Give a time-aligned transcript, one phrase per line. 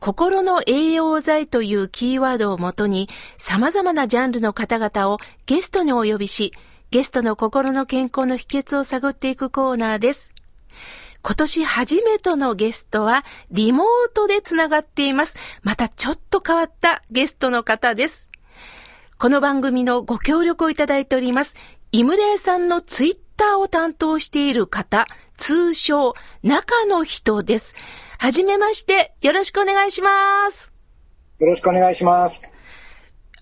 [0.00, 3.08] 心の栄養剤というキーワードをもとに
[3.38, 6.52] 様々なジャンルの方々をゲストにお呼びし、
[6.90, 10.30] ゲストの心の健康の秘訣を探っていくコーナーです。
[11.22, 15.36] 今年初めてのゲストはリモートでつながっています。
[15.62, 18.30] またちょっと変わったゲストの方です。
[19.18, 21.56] この番組のご協力をいただいております。
[21.90, 25.06] 井村屋さんのツイッターを担当している方、
[25.36, 27.74] 通称、中の人です。
[28.18, 30.72] はじめまして、よろしくお願いします。
[31.38, 32.50] よろしくお願いします。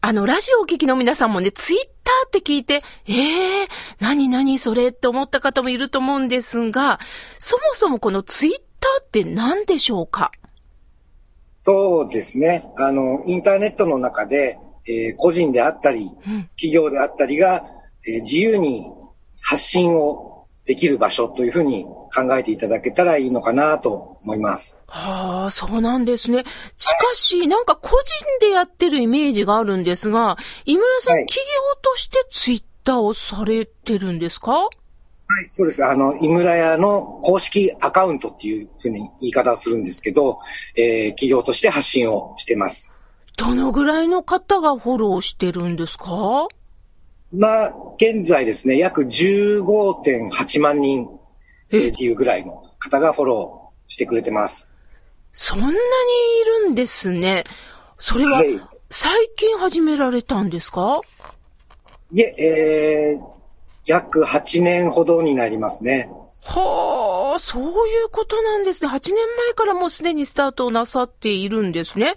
[0.00, 3.68] あの、ラジオをお聞きの皆さんもね、ツイッターって聞いて、ええー、
[4.00, 6.98] 何何それって思った方もいると思うんですが、
[7.38, 10.32] そもそもこのツイッターって何でしょうか？
[11.64, 12.66] そうですね。
[12.76, 16.10] あの、インターネットの中で、えー個人であったり、
[16.56, 17.64] 企業であったりが、
[18.06, 18.84] えー自由に
[19.40, 20.33] 発信を
[20.66, 21.84] できる場所というふうに
[22.14, 24.78] 考えていただけたらいいのかなと思います。
[24.86, 26.44] はあ、そうなんですね。
[26.78, 27.94] しかし、なんか個人
[28.40, 34.52] でやってるイメージがあるんですが、井村さん、はい企業としてツイッターをされてるんですか？
[34.52, 34.68] は
[35.42, 35.84] い、そうです。
[35.84, 40.38] あの、井村屋の公式アカウントっていうふうに言い方をするんですけど、
[40.76, 42.90] えー企業として発信をしてます。
[43.36, 46.46] どのぐらいの方がフォローしてるんですか？
[47.36, 51.08] まあ、現在ですね、約15.8万人、
[51.70, 54.70] えーっていうぐらいの方がフォローしてくれてます。
[55.32, 55.74] そんなにい
[56.66, 57.42] るんですね。
[57.98, 61.00] それははい、最近始められたんですか？
[62.12, 63.24] いえ、えー、
[63.86, 66.08] 約8年ほどになりますね。
[66.60, 68.88] はあ、そういうことなんですね。
[68.88, 72.14] 8年前からもうすでにスタートをなさっているんですね。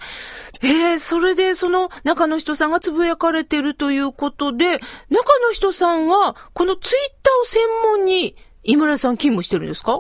[0.62, 7.62] えー、それでその中の人さんがつぶやかれてるということで、中の人さんはこのツイッターを専
[7.98, 10.00] 門に井村さん勤務してるんですか？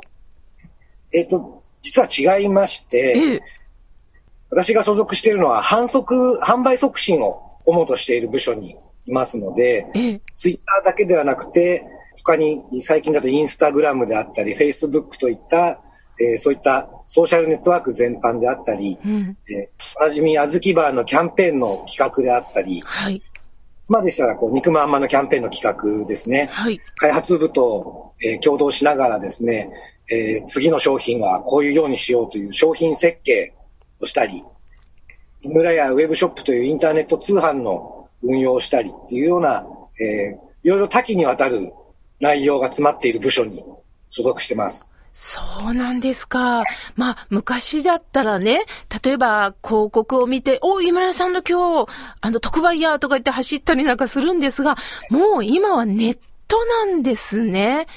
[1.14, 3.42] えっ、と、実は違いまして、ええ。
[4.50, 10.22] 私が所属しているのは販促、販売促進を主としている部署にいますので、ええ。
[10.34, 11.86] ツイッターだけではなくて、
[12.24, 15.80] 他に最近だとインスタグラムであったり、フェイスブックといった、
[16.20, 19.38] えーそういったソーシャルネットワーク全般であったり、うん。
[19.50, 23.22] えーおなじみ、あずきバーのキャンペーンの企画であったり、はい。
[23.88, 26.50] まあでしたら、こう、肉まんまのキャンペーンの企画ですね。
[26.52, 26.82] はい。
[26.98, 29.70] 開発部と、えー共同しながらですね、
[30.10, 33.54] えー次の商品はこういうようにしようという商品設計
[34.00, 34.44] をしたり、
[35.44, 39.66] 井村やウェブショップというインターネット通販の運用をしたりっていうような、
[40.02, 41.72] えーいろいろ多岐にわたる
[42.20, 43.64] 内容が詰まっている部署に
[44.10, 44.92] 所属してます。
[45.14, 45.42] そ
[45.72, 46.64] うなんですか。
[46.96, 48.66] まあ、昔だったらね、
[49.04, 51.92] 例えば広告を見て、お、井村さんの今日、
[52.22, 54.78] あの、特売やとか言って走ったりなんかするんですが、
[55.10, 57.88] もう今はネットなんですね。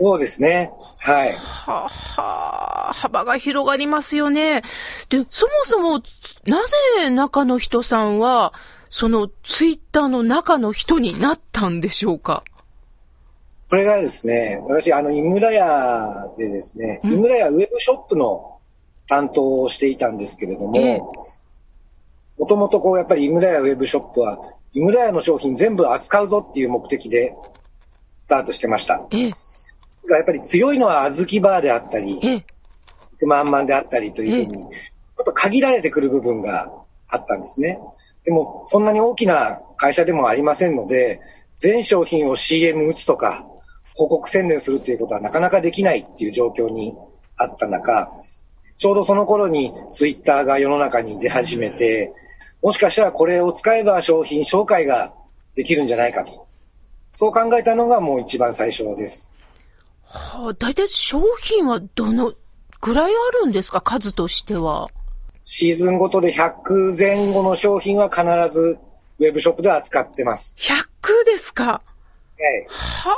[0.00, 0.72] そうですね。
[0.98, 1.32] はい。
[1.32, 4.62] はは幅が広がりますよね。
[5.10, 6.02] で、そもそも、
[6.44, 6.60] な
[6.96, 8.52] ぜ中の人さんは、
[8.90, 12.42] そのツイッターの中の人になったんでしょうか？
[13.72, 17.12] これがですね、私、あの、井村屋でですね、うん。
[17.14, 18.58] 井村屋ウェブショップの
[19.08, 21.00] 担当をしていたんですけれども、ええ。
[22.36, 24.38] もともとこう、やっぱり井村屋ウェブショップは、
[24.74, 27.34] 井村屋の商品全部扱うぞっていう目的で
[28.26, 29.06] スタートしてました。
[29.10, 32.44] ええ、やっぱり強いのは小豆バーであったり、ええ、
[33.12, 34.68] 肉まんまんであったりというふうに、ちょ
[35.22, 36.70] っと限られてくる部分が
[37.08, 37.80] あったんですね。
[38.26, 41.22] でも、そんなに大きな会社でもありませんので、
[41.56, 43.46] 全商品を CM 打つとか、
[43.94, 46.94] 広告宣伝するっていうことはなかなかできないっていう状況に
[47.36, 48.10] あった中、
[48.78, 52.12] ちょうどその頃にツイッターが世の中に出始めて、
[52.62, 55.12] もしかしたらこれを使えば商品紹介が
[55.54, 56.46] できるんじゃないかと。
[57.14, 59.30] そう考えたのがもう一番最初です。
[60.04, 62.32] はあ、大体商品はどの
[62.80, 63.80] ぐらいあるんですか？
[63.80, 64.88] 数としては。
[65.44, 68.22] シーズンごとで100前後の商品は必
[68.52, 68.78] ず
[69.18, 70.56] ウェブショップでは扱ってます。
[70.58, 71.64] 100ですか？
[71.64, 71.82] はい。
[72.68, 73.14] はあ、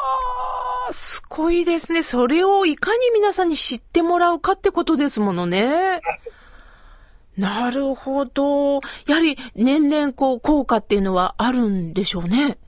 [0.93, 2.03] すごいですね。
[2.03, 6.01] それをいかに皆さんに知ってもらうかってことですものね。
[7.37, 8.81] なるほど。
[9.07, 12.59] やはり年々こう効果っていうのはあるんでしょうね。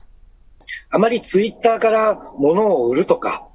[0.89, 3.47] あまりツイッターから物を売るとか、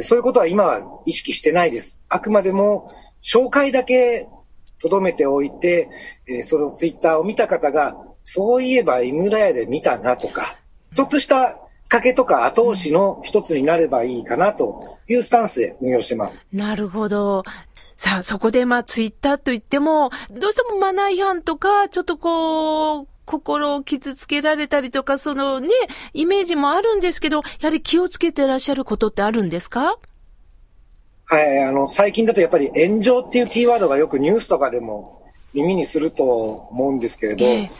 [0.00, 1.98] そういうことは今は意識してないです。
[2.08, 2.92] あくまでも
[3.22, 4.28] 紹介だけ
[4.80, 5.88] 留めておいて、
[6.44, 10.58] そのツイッターを見た方がそういえば井村屋で見たなとか、
[10.94, 16.48] ちょっとしたかけとか後押しの一つになればいいかなというスタンスで運用してます。
[16.52, 17.44] なるほど。
[17.96, 25.68] さあ、そこでまあツイッターといっても、どうしてもマナー違反とか、ちょっとこう、心を傷つけられたりとか、そのね、
[26.14, 29.98] イメージもあるんですけど、やはり気をつけてらっしゃることってあるんですか？
[31.24, 37.70] はい、あの、最近だとやっぱり炎上っていうキーワードがよくニュースとかでも耳にすると思うんですけれど、えー、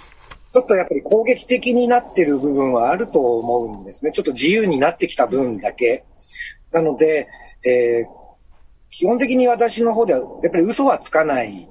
[0.53, 4.13] ちょっとやっぱり攻撃的になってる部分はあると思うんですね。
[4.13, 6.05] ちょっと自由になってきた分だけ。
[6.73, 7.29] なので、
[7.65, 8.19] えー、
[8.91, 11.69] 基本的に私の方ではやっぱり嘘はつかない。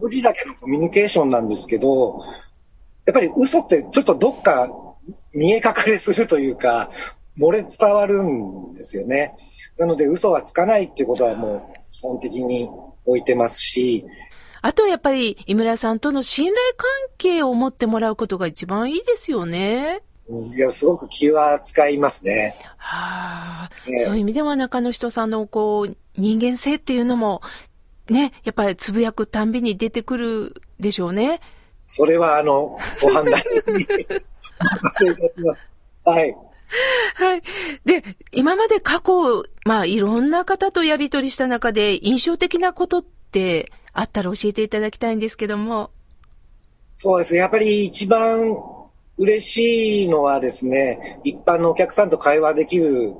[0.00, 2.22] 無事だけのコミュニケーションなんですけど、
[3.06, 4.68] やっぱり嘘ってちょっとどっか
[5.34, 6.90] 見え隠れするというか、
[7.36, 9.34] 漏れ伝わるんですよね。
[9.78, 12.68] なので嘘はつかないっていうことはもう基本的に
[13.04, 14.06] 置いてますし。
[14.62, 16.88] あとやっぱり井村さんとの信頼関
[17.18, 20.02] 係を持ってもらうことが一番いいですよね。
[20.54, 22.54] いや、すごく気は使いますね。
[22.76, 27.40] はあ、ね、そういう意味では中野人さんのこう、人間性っていうのも、
[28.10, 31.40] ね、やっぱりつぶやくたんびに出てくるでしょうね。
[31.86, 33.86] それは、あの、ご判断に。
[36.04, 36.36] はい。
[37.14, 37.42] はい。
[37.86, 45.90] で、今まで過去、まあ、いろんな方とやりとりした中で、印象的なことってあったら教えていただきたいんですけども。
[46.98, 47.40] そうですね。
[47.40, 48.56] やっぱり一番
[49.16, 53.14] 嬉しいのはですね、一般のお客さんと会話できる、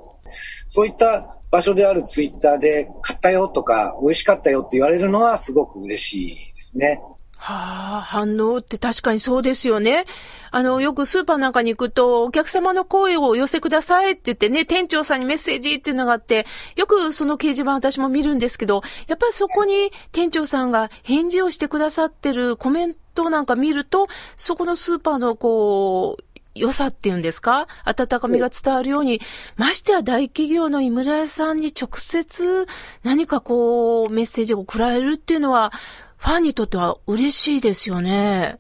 [0.69, 7.03] そういった場所であるツイッターで、買ったよとか、美味しかったよって言われるのはすごく嬉しいですね。
[7.41, 10.07] はあ、反応って確かにそうですよね。
[10.51, 26.25] あの、よくスーパーなんかに行くと、お客様の声をお寄せくださいって言ってね、店長さんにメッセージっていうのがあって、よくその掲示板私も見るんですけど、やっぱりそこに店長さんが返事をしてくださってるコメントなんか見ると、そこのスーパーのこう、
[26.57, 27.69] 良さっていうんですか？
[27.85, 29.21] 温かみが伝わるように、
[29.57, 32.67] ましてや大企業の井村屋さんに直接
[33.05, 35.73] 何かこう、メッセージを送られるっていうのは、
[36.19, 38.59] ファンにとっては嬉しいですよね。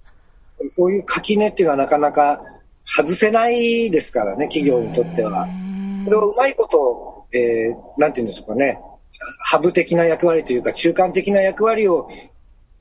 [0.76, 2.42] そういう垣根っていうのはなかなか
[2.84, 5.46] 外せないですからね、企業にとっては。
[6.04, 8.80] それをうまいこと、えー、なんていうんでしょうかね、
[9.40, 12.08] ハブ的な役割というか、中間的な役割を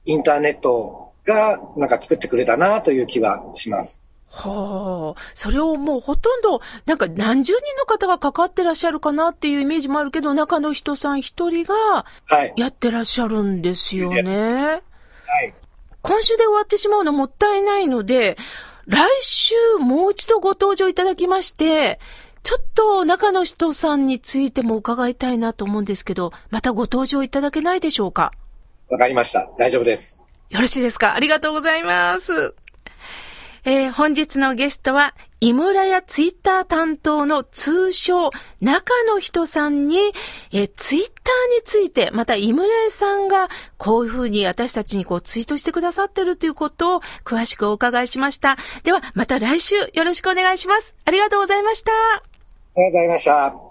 [0.05, 4.01] インターネットがなんか作ってくれたなという気はします。
[4.29, 12.05] はあ、それをもうほとんど、なんか何十人の方が関わってらっしゃるかなっていうイメージもあるけど、中の人さん一人が、
[12.55, 14.53] やってらっしゃるんですよね。
[14.53, 14.81] は
[15.43, 15.53] い。
[16.01, 18.37] 今週で終わってしまうのもったいないので、
[18.85, 21.99] 来週もう一度ご登場いただきまして、
[22.43, 28.31] ちょっと中の人さんについても伺いたいなと思うんですけど、またご登場いただけないでしょうか？
[28.89, 29.49] わかりました。
[29.57, 30.21] 大丈夫です。
[30.49, 31.13] よろしいですか？
[31.15, 32.55] ありがとうございます。
[33.67, 38.31] えー、本日のゲストは、井村屋ツイッター担当の通称、
[38.61, 39.97] 中の人さんに、
[40.53, 41.11] えー、ツイッター
[41.53, 48.55] について、また井村屋さんが、こういうふうに私たちにこうツイートしてくださってるということを詳しくお伺いしました。
[48.83, 50.95] では、また来週よろしくお願いします。
[51.03, 51.91] ありがとうございました。
[51.91, 52.21] あ
[52.77, 53.66] りがとうございました。